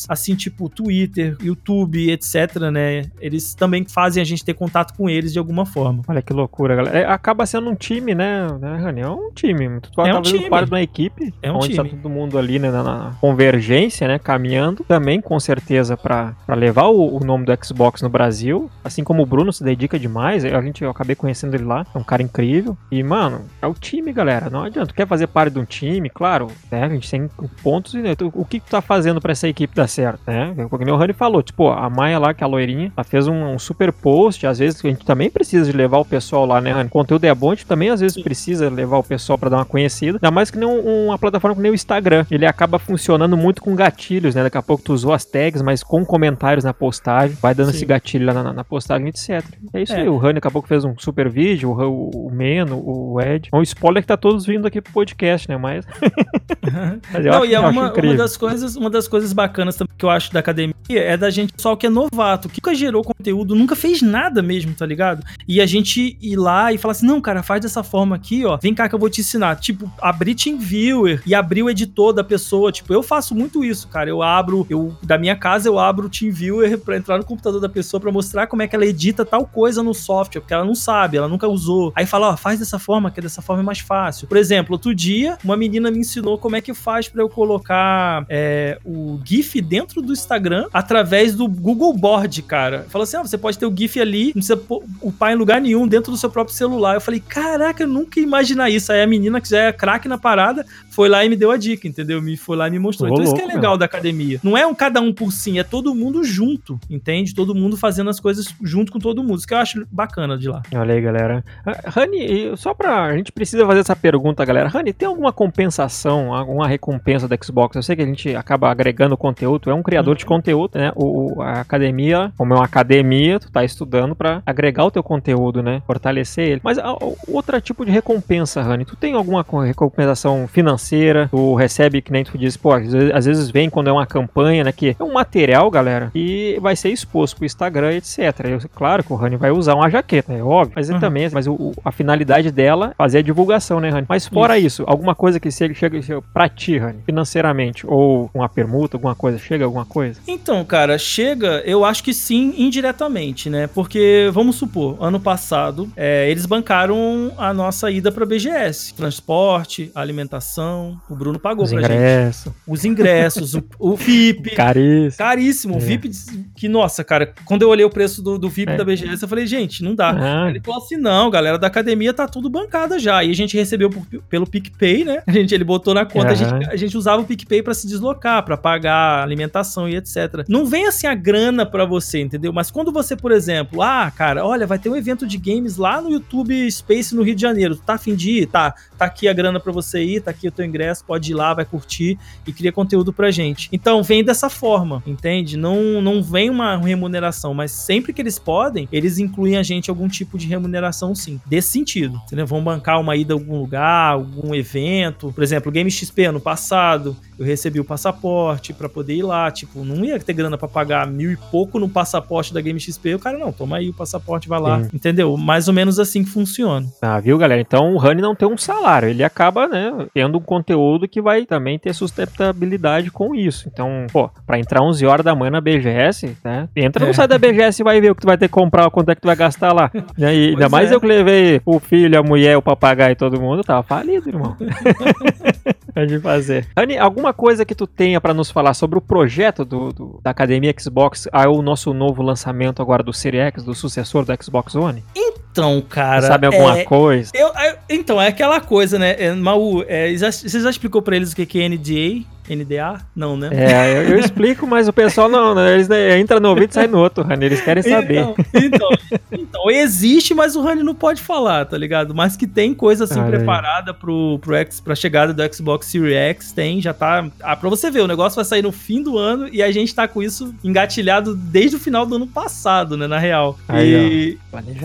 [0.09, 3.05] assim, tipo Twitter, YouTube, etc, né?
[3.21, 6.03] Eles também fazem a gente ter contato com eles de alguma forma.
[6.07, 6.99] Olha que loucura, galera.
[6.99, 9.01] É, acaba sendo um time, né, né Rani?
[9.01, 9.81] É um time.
[9.81, 10.49] Tu é um time.
[10.49, 11.97] parte de uma equipe, é um onde tá time.
[11.97, 14.85] tá todo mundo ali né, na, na, convergência, né, caminhando.
[14.85, 18.71] Também, com certeza, para levar o, o, nome do Xbox no Brasil.
[18.85, 21.99] Assim como o Bruno se dedica demais, a gente, eu acabei conhecendo ele lá, é
[21.99, 22.77] um cara incrível.
[22.91, 24.51] E, mano, é o time, galera.
[24.51, 24.89] Não adianta.
[24.89, 27.29] Tu quer fazer parte de um time, claro, né, a gente tem
[27.63, 27.95] pontos.
[27.95, 30.55] Né, tu, o que tu tá fazendo para essa equipe dar certo, né?
[30.69, 33.55] Como o Rani falou, tipo, a Maia lá, que é a loirinha, ela fez um,
[33.55, 34.47] um super post.
[34.47, 36.89] Às vezes a gente também precisa de levar o pessoal lá, né, Rani?
[36.89, 39.57] O conteúdo é bom, a gente também às vezes precisa levar o pessoal para dar
[39.59, 40.19] uma conhecida.
[40.19, 42.25] Ainda mais que nem um, uma plataforma como nem o Instagram.
[42.31, 44.43] Ele acaba funcionando muito com gatilhos, né?
[44.43, 47.77] Daqui a pouco tu usou as tags, mas com comentários na postagem, vai dando Sim.
[47.77, 49.45] esse gatilho lá na, na, postagem, etc.
[49.73, 50.03] É isso é.
[50.03, 50.09] aí.
[50.09, 53.49] O Rani daqui a pouco fez um super vídeo, o, o Meno, o Ed.
[53.53, 55.57] É um spoiler que tá todos vindo aqui pro podcast, né?
[55.57, 55.85] Mas.
[57.13, 60.11] mas Não, e é uma, uma, das coisas, uma das coisas bacanas também que eu
[60.11, 63.77] acho da academia é da gente só que é novato, que nunca gerou conteúdo, nunca
[63.77, 65.25] fez nada mesmo, tá ligado?
[65.47, 68.57] E a gente ir lá e falar assim: não, cara, faz dessa forma aqui, ó.
[68.57, 69.57] Vem cá que eu vou te ensinar.
[69.57, 72.73] Tipo, abrir TeamViewer e abrir o editor da pessoa.
[72.73, 74.11] Tipo, eu faço muito isso, cara.
[74.11, 77.69] Eu abro, eu da minha casa eu abro o TeamViewer pra entrar no computador da
[77.69, 80.75] pessoa pra mostrar como é que ela edita tal coisa no software, porque ela não
[80.75, 81.93] sabe, ela nunca usou.
[81.95, 84.27] Aí fala, ó, faz dessa forma, que dessa forma é mais fácil.
[84.27, 88.25] Por exemplo, outro dia, uma menina me ensinou como é que faz para eu colocar
[88.29, 92.87] é, o GIF dentro do Instagram através do Google Board, cara.
[92.89, 94.61] Falou assim: ah, você pode ter o GIF ali, não precisa
[95.03, 96.95] upar em lugar nenhum dentro do seu próprio celular.
[96.95, 98.93] Eu falei, caraca, eu nunca ia imaginar isso.
[98.93, 101.57] Aí a menina que já é craque na parada foi lá e me deu a
[101.57, 102.21] dica, entendeu?
[102.21, 103.09] Me foi lá e me mostrou.
[103.09, 103.79] então louco, isso que é legal cara.
[103.79, 104.41] da academia.
[104.43, 107.35] Não é um cada um por si, é todo mundo junto, entende?
[107.35, 109.39] Todo mundo fazendo as coisas junto com todo mundo.
[109.39, 110.63] Isso que eu acho bacana de lá.
[110.75, 111.45] Olha aí, galera.
[111.85, 113.05] Rani, só pra.
[113.05, 114.69] A gente precisa fazer essa pergunta, galera.
[114.69, 117.77] Rani, tem alguma compensação, alguma recompensa da Xbox?
[117.77, 120.19] Eu sei que a gente acaba agregando conteúdo, é um criador uhum.
[120.19, 120.93] de conteúdo, né?
[120.97, 125.63] O, a academia, como é uma academia, tu tá estudando para agregar o teu conteúdo,
[125.63, 125.83] né?
[125.87, 126.61] Fortalecer ele.
[126.65, 126.97] Mas a,
[127.29, 130.87] outro tipo de recompensa, Rani, tu tem alguma recompensação financeira?
[130.87, 133.93] financeira, tu recebe, que nem tu diz, pô, às vezes, às vezes vem quando é
[133.93, 138.19] uma campanha, né, que é um material, galera, e vai ser exposto pro Instagram, etc.
[138.45, 141.01] Eu, claro que o Rani vai usar uma jaqueta, é óbvio, mas uhum.
[141.01, 144.07] também, mas o, a finalidade dela é fazer a divulgação, né, Rani?
[144.09, 148.49] Mas fora isso, isso alguma coisa que chega, chega pra ti, Rani, financeiramente, ou uma
[148.49, 150.21] permuta, alguma coisa, chega alguma coisa?
[150.27, 156.31] Então, cara, chega, eu acho que sim, indiretamente, né, porque, vamos supor, ano passado, é,
[156.31, 162.45] eles bancaram a nossa ida pra BGS, transporte, alimentação, o Bruno pagou Os pra ingressos.
[162.45, 162.57] gente.
[162.67, 163.55] Os ingressos.
[163.55, 164.51] o, o VIP.
[164.57, 165.19] Caríssimo.
[165.19, 165.75] Caríssimo.
[165.75, 165.77] É.
[165.77, 166.11] O VIP,
[166.57, 168.77] que, nossa, cara, quando eu olhei o preço do, do VIP é.
[168.77, 170.11] da BGS, eu falei, gente, não dá.
[170.11, 170.51] Ah.
[170.51, 173.23] Ele falou assim: não, galera da academia tá tudo bancada já.
[173.23, 175.23] E a gente recebeu por, pelo PicPay, né?
[175.27, 177.87] A gente, ele botou na conta, a, gente, a gente usava o PicPay para se
[177.87, 180.45] deslocar, para pagar alimentação e etc.
[180.49, 182.53] Não vem assim a grana para você, entendeu?
[182.53, 186.01] Mas quando você, por exemplo, ah, cara, olha, vai ter um evento de games lá
[186.01, 187.77] no YouTube Space no Rio de Janeiro.
[187.77, 188.47] Tu tá afim de ir?
[188.47, 188.75] Tá.
[188.99, 191.53] Tá aqui a grana para você ir, tá aqui o teu ingresso, pode ir lá,
[191.53, 193.69] vai curtir e cria conteúdo pra gente.
[193.73, 195.57] Então vem dessa forma, entende?
[195.57, 200.09] Não, não vem uma remuneração, mas sempre que eles podem, eles incluem a gente algum
[200.09, 201.41] tipo de remuneração sim.
[201.47, 202.47] Desse sentido, entendeu?
[202.47, 205.33] Vão bancar uma ida a algum lugar, algum evento.
[205.33, 209.51] Por exemplo, Game XP ano passado, eu recebi o passaporte para poder ir lá.
[209.51, 213.15] Tipo, não ia ter grana para pagar mil e pouco no passaporte da Game XP.
[213.15, 214.83] O cara, não, toma aí o passaporte, vai lá.
[214.83, 214.91] Sim.
[214.95, 215.37] Entendeu?
[215.37, 216.87] Mais ou menos assim que funciona.
[217.03, 217.61] Ah, viu, galera?
[217.61, 219.09] Então o Rani não tem um salário.
[219.09, 223.69] Ele acaba, né, tendo um conteúdo que vai também ter sustentabilidade com isso.
[223.73, 226.69] Então, pô, pra entrar 11 horas da manhã na BGS, né?
[226.75, 227.15] Entra no é.
[227.15, 229.15] site da BGS e vai ver o que tu vai ter que comprar, quanto é
[229.15, 229.91] que tu vai gastar lá.
[230.17, 230.95] E aí, ainda mais é.
[230.95, 234.57] eu que levei o filho, a mulher, o papagaio e todo mundo, tava falido, irmão.
[236.07, 236.67] Pode fazer.
[236.77, 240.31] Rani, alguma coisa que tu tenha para nos falar sobre o projeto do, do, da
[240.31, 244.75] Academia Xbox, ah, o nosso novo lançamento agora do Series X, do sucessor do Xbox
[244.75, 245.03] One?
[245.17, 246.21] Então, cara.
[246.21, 247.31] Sabe alguma é, coisa?
[247.35, 249.17] Eu, eu, então, é aquela coisa, né?
[249.19, 252.27] É, Maú, é, você já explicou pra eles o que é NDA?
[252.49, 253.01] NDA?
[253.15, 253.51] Não, né?
[253.53, 255.75] É, eu, eu explico, mas o pessoal não, né?
[255.75, 257.47] Eles né, entram no ouvido e saem no outro, Rani.
[257.47, 258.19] Eles querem saber.
[258.19, 258.89] Então, então,
[259.33, 262.15] então, existe, mas o Rani não pode falar, tá ligado?
[262.15, 266.53] Mas que tem coisa assim preparada pro, pro X, pra chegada do Xbox Series X,
[266.53, 267.27] tem, já tá.
[267.41, 269.95] Ah, pra você ver, o negócio vai sair no fim do ano e a gente
[269.95, 273.07] tá com isso engatilhado desde o final do ano passado, né?
[273.07, 273.59] Na real.
[273.69, 274.39] Aí,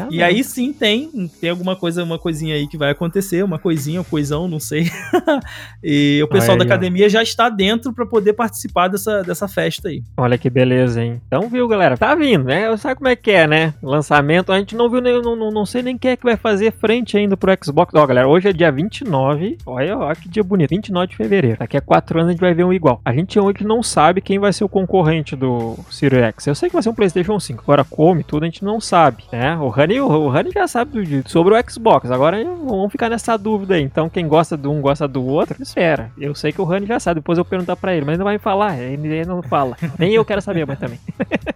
[0.09, 3.59] e, e aí sim tem, tem alguma coisa, uma coisinha aí que vai acontecer, uma
[3.59, 4.89] coisinha, um coisão, não sei.
[5.83, 7.09] e o pessoal aí, da academia ó.
[7.09, 10.03] já está dentro para poder participar dessa, dessa festa aí.
[10.17, 11.21] Olha que beleza, hein?
[11.27, 11.97] Então, viu, galera?
[11.97, 12.75] Tá vindo, né?
[12.77, 13.73] Sabe como é que é, né?
[13.83, 16.35] Lançamento, a gente não viu, nem, não, não, não sei nem quem é que vai
[16.35, 17.93] fazer frente ainda pro Xbox.
[17.93, 19.57] Ó, galera, hoje é dia 29.
[19.65, 20.69] Olha, olha que dia bonito.
[20.69, 21.57] 29 de fevereiro.
[21.59, 23.01] Daqui a quatro anos a gente vai ver um igual.
[23.03, 26.47] A gente hoje não sabe quem vai ser o concorrente do Series X.
[26.47, 27.63] Eu sei que vai ser um PlayStation 5.
[27.63, 29.55] Agora, como e tudo, a gente não sabe, né?
[29.57, 32.09] O Rani, o, Rani já sabe sobre o Xbox.
[32.09, 33.83] Agora vamos ficar nessa dúvida aí.
[33.83, 36.11] Então, quem gosta de um, gosta do outro, espera.
[36.17, 37.19] Eu sei que o Rani já sabe.
[37.19, 39.77] Depois eu perguntar pra ele, mas ele não vai falar, ele não fala.
[39.97, 40.99] Nem eu quero saber, mas também.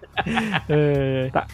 [0.69, 1.47] é, tá.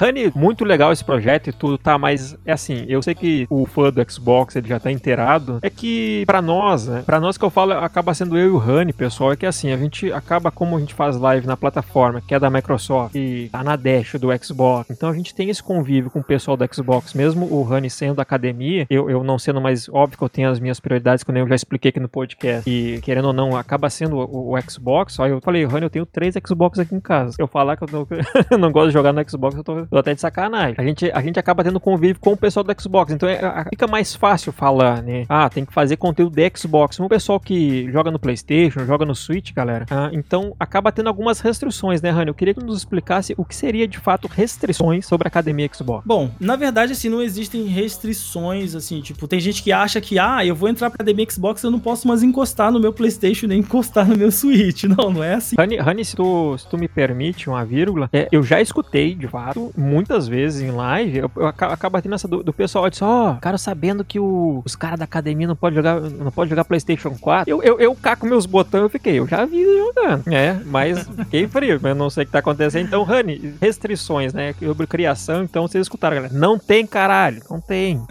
[0.00, 1.96] Honey, muito legal esse projeto e tudo, tá?
[1.98, 5.58] Mas é assim, eu sei que o fã do Xbox ele já tá inteirado.
[5.62, 7.02] É que para nós, né?
[7.04, 9.72] Pra nós que eu falo, acaba sendo eu e o Honey, pessoal, é que assim,
[9.72, 13.48] a gente acaba como a gente faz live na plataforma, que é da Microsoft, e
[13.50, 14.90] tá na Dash do Xbox.
[14.90, 18.16] Então a gente tem esse convívio com o pessoal do Xbox, mesmo o Honey sendo
[18.16, 21.30] da academia, eu, eu não sendo mais óbvio que eu tenho as minhas prioridades, que
[21.30, 22.68] eu já expliquei aqui no podcast.
[22.68, 25.18] E querendo ou não, acaba sendo o, o Xbox.
[25.20, 27.36] Aí eu falei, Honey, eu tenho três Xbox aqui em casa.
[27.38, 28.06] Eu falar que eu não,
[28.58, 30.74] não gosto de jogar no Xbox, eu tô tô até de sacanagem.
[30.78, 33.86] A gente, a gente acaba tendo convívio com o pessoal do Xbox, então é, fica
[33.86, 35.24] mais fácil falar, né?
[35.28, 36.98] Ah, tem que fazer conteúdo de Xbox.
[37.00, 39.86] Um pessoal que joga no PlayStation, joga no Switch, galera.
[39.90, 42.28] Ah, então acaba tendo algumas restrições, né, Rani?
[42.28, 46.04] Eu queria que nos explicasse o que seria de fato restrições sobre a academia Xbox.
[46.06, 50.44] Bom, na verdade, assim, não existem restrições, assim, tipo, tem gente que acha que, ah,
[50.44, 53.60] eu vou entrar pra academia Xbox, eu não posso mais encostar no meu PlayStation nem
[53.60, 54.84] encostar no meu Switch.
[54.94, 55.56] Não, não é assim.
[55.58, 59.26] Rani, Rani se, tu, se tu me permite uma vírgula, é, eu já escutei, de
[59.26, 63.32] fato, muitas vezes em live, eu, eu acabo tendo essa do, do pessoal diz, ó,
[63.32, 66.64] oh, cara sabendo que o, os caras da academia não pode jogar, não pode jogar
[66.64, 67.50] PlayStation 4.
[67.50, 70.28] Eu, eu, eu caco meus botões, eu fiquei, eu já vi jogando.
[70.32, 72.86] É, mas fiquei frio, mas não sei o que tá acontecendo.
[72.86, 76.34] Então, Rani, restrições, né, sobre criação, então vocês escutaram, galera.
[76.34, 78.02] Não tem caralho, não tem.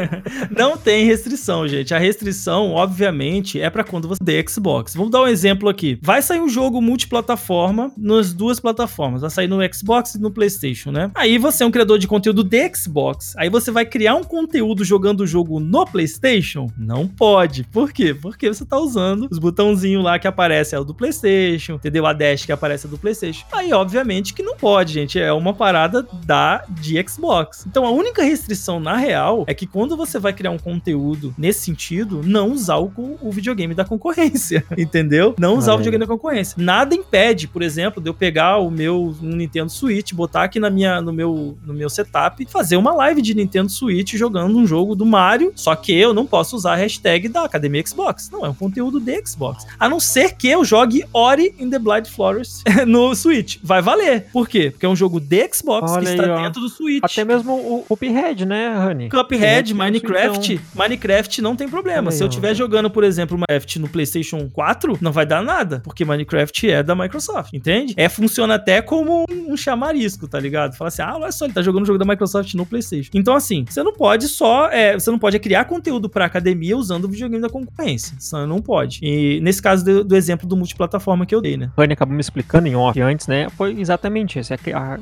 [0.56, 1.94] não tem restrição, gente.
[1.94, 4.94] A restrição, obviamente, é para quando você tem Xbox.
[4.94, 5.98] Vamos dar um exemplo aqui.
[6.02, 9.22] Vai sair um jogo multiplataforma nas duas plataformas.
[9.22, 10.97] Vai sair no Xbox e no PlayStation, né?
[11.14, 13.34] Aí você é um criador de conteúdo de Xbox.
[13.36, 16.70] Aí você vai criar um conteúdo jogando o jogo no PlayStation?
[16.76, 17.64] Não pode.
[17.64, 18.14] Por quê?
[18.14, 22.06] Porque você tá usando os botãozinhos lá que aparece é o do PlayStation, entendeu?
[22.06, 23.44] A dash que aparece é do PlayStation.
[23.52, 25.18] Aí, obviamente, que não pode, gente.
[25.18, 27.64] É uma parada da de Xbox.
[27.66, 31.60] Então, a única restrição na real é que quando você vai criar um conteúdo nesse
[31.60, 35.34] sentido, não usar o, o videogame da concorrência, entendeu?
[35.38, 36.56] Não usar o videogame da concorrência.
[36.58, 40.87] Nada impede, por exemplo, de eu pegar o meu Nintendo Switch, botar aqui na minha,
[41.02, 45.06] no meu no meu setup, fazer uma live de Nintendo Switch jogando um jogo do
[45.06, 48.30] Mario, só que eu não posso usar a hashtag da Academia Xbox.
[48.30, 49.66] Não, é um conteúdo de Xbox.
[49.78, 53.58] A não ser que eu jogue Ori in the Blind Forest no Switch.
[53.62, 54.26] Vai valer.
[54.32, 54.70] Por quê?
[54.70, 57.02] Porque é um jogo de Xbox Olha que está aí, dentro do Switch.
[57.02, 59.08] Até mesmo o Cuphead, né, Honey?
[59.08, 60.52] Cuphead, Minecraft.
[60.54, 60.64] Então...
[60.74, 62.10] Minecraft não tem problema.
[62.10, 66.04] Se eu estiver jogando, por exemplo, Minecraft no PlayStation 4, não vai dar nada, porque
[66.04, 67.94] Minecraft é da Microsoft, entende?
[67.96, 70.76] É funciona até como um chamarisco, tá ligado?
[70.78, 73.10] Fala assim: "Ah, olha só, ele tá jogando o jogo da Microsoft no PlayStation.
[73.14, 74.68] Então, assim, você não pode só.
[74.70, 78.14] É, você não pode criar conteúdo pra academia usando o videogame da concorrência.
[78.18, 79.00] Você não pode.
[79.02, 81.70] E nesse caso do, do exemplo do multiplataforma que eu dei, né?
[81.76, 83.48] O Rani acabou me explicando em off antes, né?
[83.50, 84.54] Foi exatamente isso.
[84.54, 84.58] É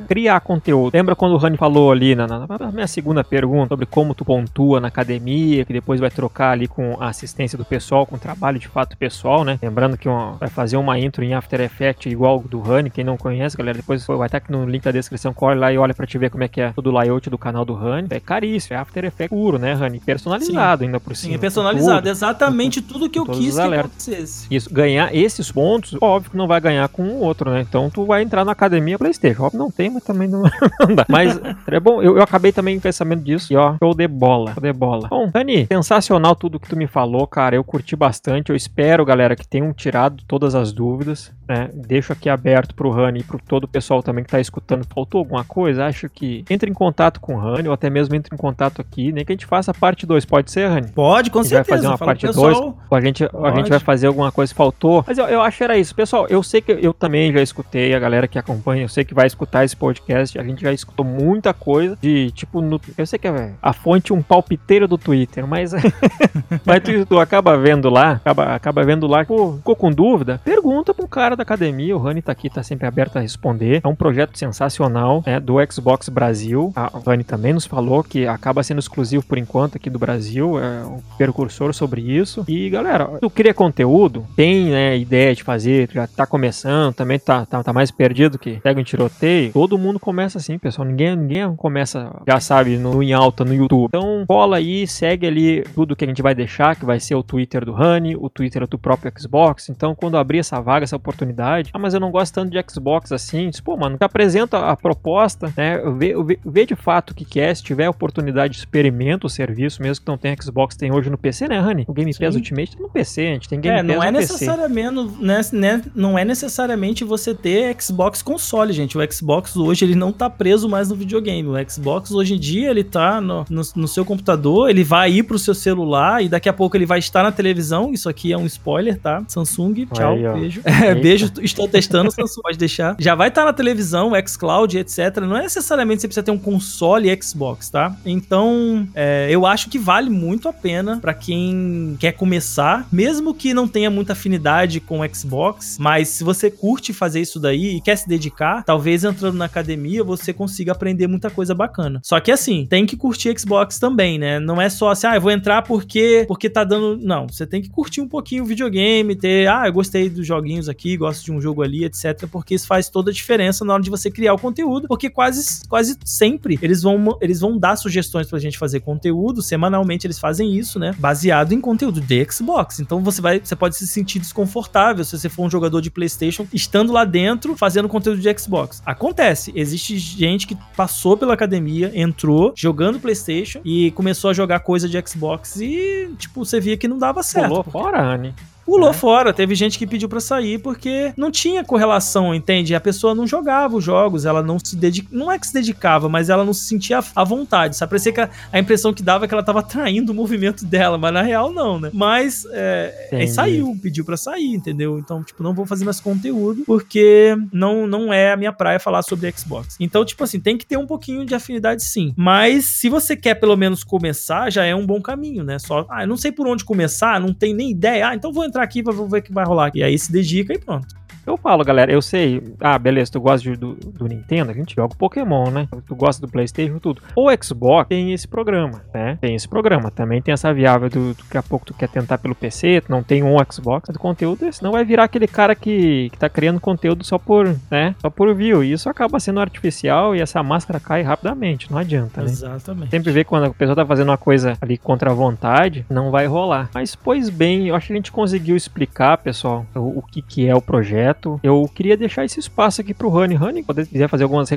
[0.09, 0.95] criar conteúdo.
[0.95, 4.25] Lembra quando o Rani falou ali na, na, na, minha segunda pergunta sobre como tu
[4.25, 8.19] pontua na academia, que depois vai trocar ali com a assistência do pessoal, com o
[8.19, 9.59] trabalho de fato pessoal, né?
[9.62, 12.91] Lembrando que uma, vai fazer uma intro em After Effects igual do Rani.
[12.91, 15.72] Quem não conhece, galera, depois vai estar aqui no link da descrição, corre lá lá
[15.72, 17.74] e olha pra te ver como é que é todo o layout do canal do
[17.74, 18.09] Rani.
[18.11, 20.00] É caríssimo, é After Effects puro, né, Rani?
[20.00, 20.87] Personalizado Sim.
[20.87, 21.33] ainda por cima.
[21.33, 21.98] Sim, é personalizado.
[21.98, 24.46] Tudo, exatamente tudo que eu quis que acontecesse.
[24.50, 27.61] Isso, ganhar esses pontos, óbvio que não vai ganhar com o outro, né?
[27.61, 29.44] Então tu vai entrar na academia Playstation.
[29.44, 30.42] Óbvio, não tem, mas também não,
[30.81, 31.05] não dá.
[31.09, 33.52] Mas é bom, eu, eu acabei também em pensamento disso.
[33.52, 35.09] E ó, show de bola, show de bola.
[35.09, 37.57] Bom, Rani, sensacional tudo que tu me falou, cara.
[37.57, 38.50] Eu curti bastante.
[38.50, 41.33] Eu espero, galera, que tenham tirado todas as dúvidas.
[41.48, 41.70] Né?
[41.72, 44.87] Deixo aqui aberto pro Rani e pro todo o pessoal também que tá escutando.
[44.92, 45.56] Faltou alguma coisa?
[45.79, 49.12] Acho que entre em contato com o Rani ou até mesmo entre em contato aqui.
[49.12, 50.25] Nem que a gente faça a parte 2.
[50.25, 50.88] Pode ser, Rani?
[50.88, 51.64] Pode, com certeza.
[51.64, 52.59] vai fazer uma parte 2.
[52.90, 55.05] A gente, a gente vai fazer alguma coisa que faltou.
[55.07, 55.95] Mas eu, eu acho que era isso.
[55.95, 59.14] Pessoal, eu sei que eu também já escutei, a galera que acompanha, eu sei que
[59.14, 60.38] vai escutar esse podcast.
[60.38, 62.61] A gente já escutou muita coisa de tipo.
[62.61, 65.73] No, eu sei que é a fonte um palpiteiro do Twitter, mas.
[66.64, 70.40] mas tu, tu, acaba vendo lá, acaba, acaba vendo lá, pô, ficou com dúvida?
[70.45, 71.97] Pergunta pro cara da academia.
[71.97, 73.81] O Rani tá aqui, tá sempre aberto a responder.
[73.85, 75.40] É um projeto sensacional, né?
[75.46, 76.72] Do Xbox Brasil.
[76.74, 80.59] A Rani também nos falou que acaba sendo exclusivo por enquanto aqui do Brasil.
[80.59, 82.44] É um percursor sobre isso.
[82.48, 87.46] E galera, tu cria conteúdo, tem né, ideia de fazer, já tá começando, também tá,
[87.46, 89.52] tá, tá mais perdido que pega um tiroteio.
[89.52, 90.87] Todo mundo começa assim, pessoal.
[90.88, 93.87] Ninguém, ninguém começa, já sabe, no, em alta no YouTube.
[93.88, 97.22] Então cola aí, segue ali tudo que a gente vai deixar, que vai ser o
[97.22, 99.68] Twitter do Honey, o Twitter do próprio Xbox.
[99.68, 103.12] Então quando abrir essa vaga, essa oportunidade, ah, mas eu não gosto tanto de Xbox
[103.12, 103.50] assim.
[103.64, 105.81] Pô, mano, te apresenta a proposta, né?
[105.96, 107.55] Vê, vê, de fato o que, que é.
[107.55, 111.49] Se tiver oportunidade, experimenta o serviço, mesmo que não tenha Xbox, tem hoje no PC,
[111.49, 111.85] né, Honey?
[111.88, 112.40] O Game Pass Sim.
[112.40, 115.40] Ultimate tá no PC, a gente tem Game é, Pass não é no necessariamente, né,
[115.53, 118.96] né, não é necessariamente você ter Xbox console, gente.
[118.96, 121.49] O Xbox hoje ele não tá preso mais no videogame.
[121.49, 125.22] O Xbox hoje em dia ele tá no, no, no seu computador, ele vai ir
[125.22, 127.92] pro seu celular e daqui a pouco ele vai estar na televisão.
[127.92, 129.22] Isso aqui é um spoiler, tá?
[129.29, 130.61] Samsung, tchau, Aí, beijo.
[130.64, 132.96] É, beijo, estou testando, Samsung, pode deixar.
[132.99, 135.18] Já vai estar na televisão, xCloud, etc.
[135.27, 137.97] Não é necessariamente você precisa ter um console Xbox, tá?
[138.05, 143.53] Então, é, eu acho que vale muito a pena para quem quer começar, mesmo que
[143.53, 147.97] não tenha muita afinidade com Xbox, mas se você curte fazer isso daí e quer
[147.97, 152.01] se dedicar, talvez entrando na academia você consiga aprender muita coisa bacana.
[152.03, 154.39] Só que assim, tem que curtir Xbox também, né?
[154.39, 157.62] Não é só assim, ah, eu vou entrar porque porque tá dando, não, você tem
[157.62, 161.33] que curtir um pouquinho o videogame, ter, ah, eu gostei dos joguinhos aqui, gosto de
[161.33, 164.35] um jogo ali, etc, porque isso faz toda a diferença na hora de você criar
[164.35, 168.81] o conteúdo, porque quase quase sempre eles vão eles vão dar sugestões pra gente fazer
[168.81, 170.95] conteúdo, semanalmente eles fazem isso, né?
[170.99, 172.81] Baseado em conteúdo de Xbox.
[172.81, 176.47] Então você vai, você pode se sentir desconfortável se você for um jogador de PlayStation
[176.53, 178.83] estando lá dentro fazendo conteúdo de Xbox.
[178.85, 184.88] Acontece, existe gente que passou pela academia, entrou jogando PlayStation e começou a jogar coisa
[184.88, 187.49] de Xbox e tipo você via que não dava certo.
[187.49, 188.35] Pulou fora, Anne
[188.66, 188.92] pulou é.
[188.92, 189.33] fora.
[189.33, 192.74] Teve gente que pediu para sair porque não tinha correlação, entende?
[192.74, 196.09] A pessoa não jogava os jogos, ela não se dedicava, não é que se dedicava,
[196.09, 197.76] mas ela não se sentia à vontade.
[197.76, 197.90] Sabe?
[197.90, 200.98] Parecia que a, a impressão que dava é que ela tava traindo o movimento dela,
[200.98, 201.90] mas na real não, né?
[201.92, 204.98] Mas é, aí saiu, pediu para sair, entendeu?
[204.98, 209.02] Então, tipo, não vou fazer mais conteúdo porque não, não é a minha praia falar
[209.02, 209.76] sobre Xbox.
[209.79, 212.12] Então, tipo assim, tem que ter um pouquinho de afinidade sim.
[212.16, 215.59] Mas se você quer pelo menos começar, já é um bom caminho, né?
[215.59, 218.09] Só, ah, eu não sei por onde começar, não tem nem ideia.
[218.09, 219.71] Ah, então vou entrar entrar aqui, vou ver o que vai rolar.
[219.75, 220.87] E aí se dedica e pronto.
[221.27, 222.41] Eu falo, galera, eu sei.
[222.61, 225.69] Ah, beleza, tu gosta de, do, do, Nintendo, a gente joga Pokémon, né?
[225.87, 227.03] Tu gosta do PlayStation, tudo.
[227.17, 229.19] O Xbox tem esse programa, né?
[229.21, 229.91] Tem esse programa.
[229.91, 233.03] Também tem essa viável do, daqui a pouco tu quer tentar pelo PC, tu não
[233.03, 237.03] tem um Xbox do conteúdo, senão vai virar aquele cara que, que tá criando conteúdo
[237.03, 237.97] só por, né?
[238.01, 238.62] Só por view.
[238.62, 242.31] E isso acaba sendo artificial e essa máscara cai rapidamente, não adianta, né?
[242.31, 242.91] Exatamente.
[242.91, 246.27] Sempre vê quando a pessoa tá fazendo uma coisa ali contra a vontade, não vai
[246.27, 246.71] rolar.
[246.73, 250.47] Mas, pois bem, eu acho que a gente conseguiu explicar, pessoal, o, o que que
[250.47, 251.40] é o projeto projeto.
[251.42, 253.35] Eu queria deixar esse espaço aqui pro Rani.
[253.35, 254.48] Rani, se quiser fazer algumas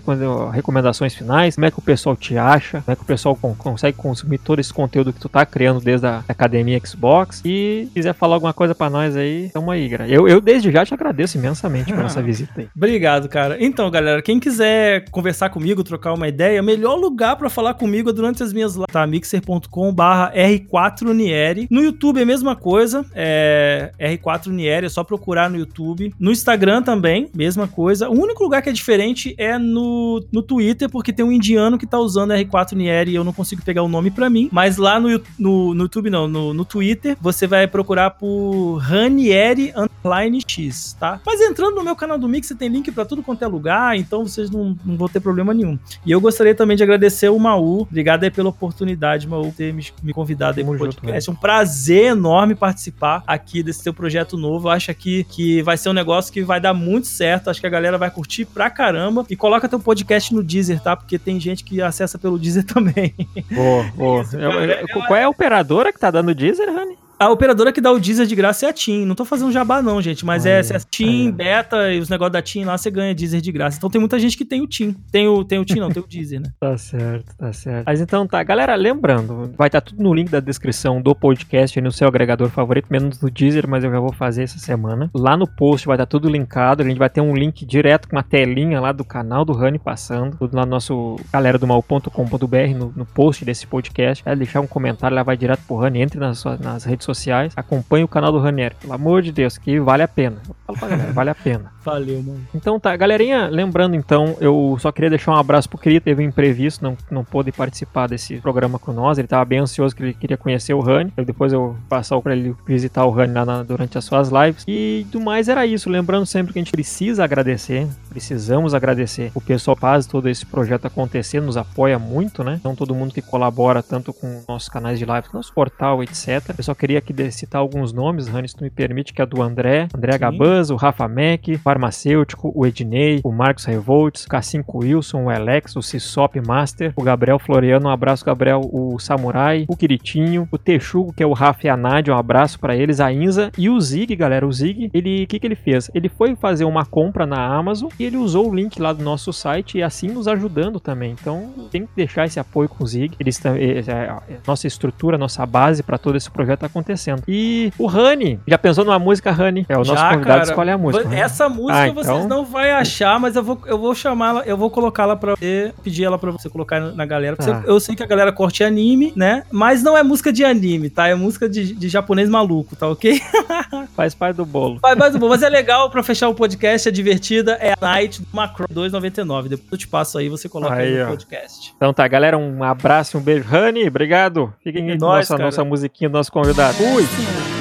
[0.54, 3.98] recomendações finais, como é que o pessoal te acha, como é que o pessoal consegue
[3.98, 7.42] consumir todo esse conteúdo que tu tá criando desde a academia Xbox.
[7.46, 10.08] E se quiser falar alguma coisa para nós aí, tamo aí, cara.
[10.08, 12.68] Eu, eu desde já te agradeço imensamente por essa visita aí.
[12.76, 13.58] Obrigado, cara.
[13.60, 18.14] Então, galera, quem quiser conversar comigo, trocar uma ideia, melhor lugar para falar comigo é
[18.14, 19.06] durante as minhas lives, tá?
[19.08, 21.68] mixer.com/barra R4Nieri.
[21.70, 26.14] No YouTube é a mesma coisa, é R4Nieri, é só procurar no YouTube.
[26.20, 28.10] No Instagram Instagram também, mesma coisa.
[28.10, 31.86] O único lugar que é diferente é no, no Twitter, porque tem um indiano que
[31.86, 34.50] tá usando R4 Nieri e eu não consigo pegar o nome para mim.
[34.52, 39.72] Mas lá no, no, no YouTube, não, no, no Twitter, você vai procurar por Ranieri
[39.76, 41.22] Underline X, tá?
[41.24, 43.96] Mas entrando no meu canal do Mix, você tem link para tudo quanto é lugar,
[43.96, 45.78] então vocês não, não vão ter problema nenhum.
[46.04, 47.82] E eu gostaria também de agradecer o Maú.
[47.82, 51.30] Obrigado aí pela oportunidade, Maú, ter me, me convidado aí pro podcast.
[51.30, 54.68] É um prazer enorme participar aqui desse seu projeto novo.
[54.68, 57.50] Eu acho aqui que vai ser um negócio que que vai dar muito certo.
[57.50, 59.26] Acho que a galera vai curtir pra caramba.
[59.30, 60.96] E coloca teu podcast no Deezer, tá?
[60.96, 63.14] Porque tem gente que acessa pelo Deezer também.
[63.52, 64.24] Boa, boa.
[64.24, 66.98] É qual é a operadora que tá dando Deezer, Rani?
[67.20, 69.04] A operadora que dá o Deezer de graça é a TIM.
[69.04, 70.26] Não tô fazendo jabá, não, gente.
[70.26, 71.32] Mas é, é a TIM, é.
[71.34, 73.78] Beta e os negócios da TIM lá, você ganha Deezer de graça.
[73.78, 74.96] Então tem muita gente que tem o TIM.
[75.12, 76.50] Tem o, tem o TIM, não, tem o Deezer, né?
[76.58, 77.84] tá certo, tá certo.
[77.86, 78.42] Mas então tá.
[78.42, 82.48] Galera, lembrando, vai estar tá tudo no link da descrição do podcast no seu agregador
[82.48, 85.12] favorito, menos no Deezer, mas eu já vou fazer essa semana.
[85.14, 86.84] Lá no post vai estar tá tudo linkado.
[86.84, 89.78] A gente vai ter um link direto com uma telinha lá do canal do Rani
[89.78, 90.38] passando.
[90.38, 94.24] Tudo lá no nosso galera do mal.com.br no, no post desse podcast.
[94.24, 96.00] Vai deixar um comentário, lá vai direto pro Rani.
[96.00, 97.54] Entre nas, nas redes sociais.
[97.56, 100.42] Acompanhe o canal do Ranieri, pelo amor de Deus, que vale a pena.
[100.80, 101.72] Galera, vale a pena.
[101.90, 102.48] Valeu, mano.
[102.54, 106.28] Então tá, galerinha, lembrando então, eu só queria deixar um abraço pro querido, teve um
[106.28, 110.14] imprevisto, não, não pôde participar desse programa com nós, ele tava bem ansioso que ele
[110.14, 113.98] queria conhecer o Rani, depois eu passar pra ele visitar o Rani lá na, durante
[113.98, 117.88] as suas lives, e do mais era isso, lembrando sempre que a gente precisa agradecer,
[118.10, 122.58] precisamos agradecer o pessoal faz todo esse projeto acontecer, nos apoia muito, né?
[122.60, 126.54] Então todo mundo que colabora tanto com nossos canais de live, nosso portal, etc.
[126.58, 129.42] Eu só queria aqui citar alguns nomes, Rani, se tu me permite, que é do
[129.42, 135.24] André, André Gabans, o Rafa Mack, farmacêutico, o Ednei, o Marcos Revolts, o K5 Wilson,
[135.24, 140.48] o Alex, o Cisop Master, o Gabriel Floriano, um abraço, Gabriel, o Samurai, o Quiritinho,
[140.52, 143.52] o Texugo, que é o Rafa e a Nádia, um abraço para eles, a Inza
[143.58, 144.46] e o Zig, galera.
[144.46, 145.90] O Zig, ele, o que, que ele fez?
[145.94, 149.32] Ele foi fazer uma compra na Amazon e ele usou o link lá do nosso
[149.32, 151.16] site e assim nos ajudando também.
[151.20, 153.16] Então tem que deixar esse apoio com o Zig.
[153.20, 157.24] Eles, é, é, nossa estrutura, nossa base para todo esse projeto tá acontecendo.
[157.28, 159.66] E o Rani, já pensou numa música Rani?
[159.70, 161.16] É o nosso já, convidado cara, escolhe a música.
[161.16, 162.28] Essa música ah, vocês então...
[162.28, 166.06] não vai achar, mas eu vou, eu vou chamá-la, eu vou colocá-la para você, pedir
[166.06, 167.36] ela para você colocar na galera.
[167.40, 167.64] Ah.
[167.66, 169.44] eu sei que a galera curte anime, né?
[169.52, 171.08] Mas não é música de anime, tá?
[171.08, 173.22] É música de, de japonês maluco, tá ok?
[173.96, 174.80] Faz parte do bolo.
[174.80, 177.78] Faz parte do bolo, mas é legal para fechar o podcast, é divertida, é a
[177.82, 179.50] Night do Macron 2,99.
[179.50, 181.74] Depois eu te passo aí, você coloca aí, aí no podcast.
[181.76, 183.44] Então tá, galera, um abraço, um beijo.
[183.48, 184.54] Rani, obrigado.
[184.64, 186.78] Fiquem com nossa, nossa musiquinha do nosso convidado.
[186.78, 187.59] Fui!